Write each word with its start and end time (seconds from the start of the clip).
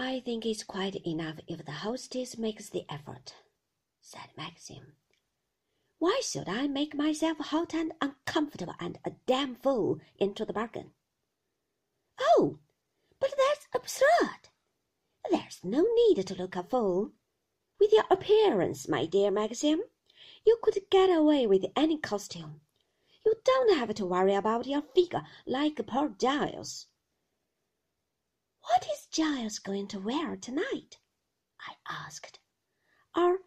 I 0.00 0.20
think 0.20 0.46
it's 0.46 0.62
quite 0.62 0.94
enough 1.04 1.40
if 1.48 1.64
the 1.64 1.72
hostess 1.72 2.38
makes 2.38 2.70
the 2.70 2.84
effort, 2.88 3.34
said 4.00 4.30
Maxim. 4.36 4.92
Why 5.98 6.20
should 6.22 6.48
I 6.48 6.68
make 6.68 6.94
myself 6.94 7.38
hot 7.38 7.74
and 7.74 7.92
uncomfortable 8.00 8.76
and 8.78 9.00
a 9.04 9.10
damn 9.26 9.56
fool 9.56 9.98
into 10.16 10.44
the 10.44 10.52
bargain? 10.52 10.92
Oh, 12.20 12.60
but 13.18 13.34
that's 13.36 13.66
absurd. 13.74 14.50
There's 15.32 15.64
no 15.64 15.82
need 15.82 16.24
to 16.24 16.34
look 16.36 16.54
a 16.54 16.62
fool. 16.62 17.10
With 17.80 17.90
your 17.92 18.04
appearance, 18.08 18.86
my 18.86 19.04
dear 19.04 19.32
Maxim, 19.32 19.82
you 20.46 20.58
could 20.62 20.78
get 20.90 21.10
away 21.10 21.48
with 21.48 21.66
any 21.74 21.98
costume. 21.98 22.60
You 23.26 23.34
don't 23.44 23.76
have 23.76 23.92
to 23.96 24.06
worry 24.06 24.34
about 24.34 24.68
your 24.68 24.82
figure 24.94 25.24
like 25.44 25.84
poor 25.88 26.10
Giles. 26.10 26.86
Giles 29.18 29.58
going 29.58 29.88
to 29.88 29.98
wear 29.98 30.36
tonight? 30.36 31.00
I 31.60 31.74
asked. 31.90 32.38
Or 33.16 33.40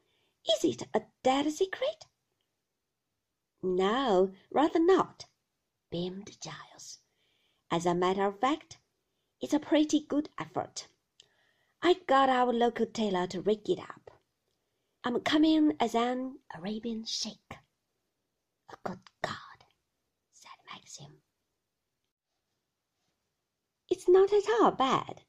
is 0.46 0.66
it 0.66 0.84
a 0.94 1.04
dead 1.24 1.50
secret? 1.50 2.08
No, 3.64 4.34
rather 4.52 4.84
not, 4.84 5.28
beamed 5.90 6.38
Giles. 6.42 7.00
As 7.72 7.86
a 7.86 7.96
matter 7.96 8.26
of 8.26 8.42
fact, 8.42 8.80
it's 9.40 9.54
a 9.54 9.60
pretty 9.60 10.02
good 10.02 10.28
effort. 10.38 10.90
I 11.82 12.02
got 12.06 12.28
our 12.28 12.52
local 12.52 12.86
tailor 12.86 13.26
to 13.28 13.40
rig 13.40 13.70
it 13.70 13.80
up. 13.80 14.12
I'm 15.06 15.22
coming 15.22 15.78
as 15.80 15.96
an 15.96 16.40
Arabian 16.54 17.06
sheik. 17.06 17.60
A 18.70 18.76
good 18.84 19.00
God, 19.22 19.64
said 20.34 20.52
Maxim. 20.70 21.22
It's 23.90 24.10
not 24.10 24.34
at 24.34 24.50
all 24.60 24.72
bad, 24.72 25.24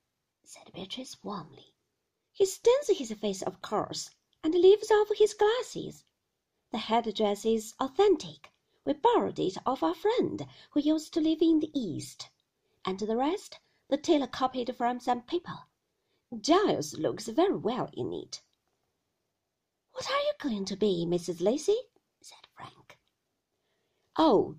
said 0.54 0.70
Beatrice 0.74 1.16
warmly. 1.24 1.74
He 2.30 2.44
stains 2.44 2.88
his 2.88 3.10
face, 3.14 3.40
of 3.40 3.62
course, 3.62 4.10
and 4.44 4.52
leaves 4.52 4.90
off 4.90 5.08
his 5.16 5.32
glasses. 5.32 6.04
The 6.72 6.76
headdress 6.76 7.46
is 7.46 7.72
authentic. 7.80 8.52
We 8.84 8.92
borrowed 8.92 9.38
it 9.38 9.56
of 9.64 9.82
our 9.82 9.94
friend 9.94 10.46
who 10.72 10.80
used 10.80 11.14
to 11.14 11.22
live 11.22 11.40
in 11.40 11.60
the 11.60 11.70
East, 11.72 12.28
and 12.84 12.98
the 12.98 13.16
rest 13.16 13.60
the 13.88 13.96
tailor 13.96 14.26
copied 14.26 14.76
from 14.76 15.00
some 15.00 15.22
paper. 15.22 15.58
Giles 16.38 16.98
looks 16.98 17.28
very 17.28 17.56
well 17.56 17.88
in 17.94 18.12
it. 18.12 18.42
What 19.92 20.10
are 20.10 20.20
you 20.20 20.34
going 20.38 20.66
to 20.66 20.76
be, 20.76 21.06
Mrs. 21.06 21.40
Lacy? 21.40 21.78
said 22.20 22.46
Frank. 22.54 22.98
Oh, 24.16 24.58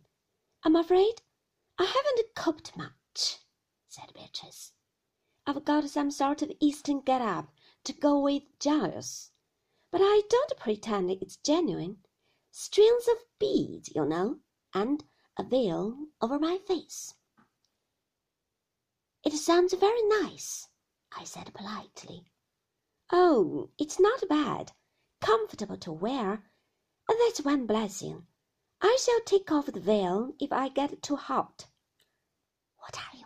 I'm 0.63 0.75
afraid 0.75 1.21
I 1.77 1.85
haven't 1.85 2.33
cooked 2.33 2.75
much, 2.75 3.37
said 3.87 4.11
Beatrice. 4.15 4.73
I've 5.45 5.65
got 5.65 5.89
some 5.89 6.11
sort 6.11 6.41
of 6.41 6.51
Eastern 6.59 7.01
get-up 7.01 7.53
to 7.83 7.93
go 7.93 8.19
with 8.19 8.43
Giles 8.59 9.31
but 9.93 10.01
I 10.01 10.23
don't 10.27 10.57
pretend 10.57 11.11
it's 11.11 11.37
genuine. 11.37 11.97
Strings 12.49 13.07
of 13.07 13.17
beads, 13.37 13.91
you 13.93 14.03
know, 14.05 14.39
and 14.73 15.03
a 15.37 15.43
veil 15.43 16.07
over 16.19 16.39
my 16.39 16.57
face. 16.57 17.13
It 19.23 19.33
sounds 19.33 19.75
very 19.75 20.01
nice, 20.07 20.67
I 21.15 21.25
said 21.25 21.53
politely. 21.53 22.25
Oh, 23.11 23.69
it's 23.77 23.99
not 23.99 24.27
bad. 24.27 24.71
Comfortable 25.21 25.77
to 25.77 25.91
wear. 25.91 26.43
That's 27.07 27.45
one 27.45 27.67
blessing. 27.67 28.25
I 28.81 28.97
shall 28.99 29.21
take 29.25 29.51
off 29.51 29.67
the 29.67 29.79
veil 29.79 30.33
if 30.39 30.51
I 30.51 30.69
get 30.69 31.03
too 31.03 31.17
hot. 31.17 31.67
What 32.77 32.97
are 32.97 33.15
you 33.15 33.22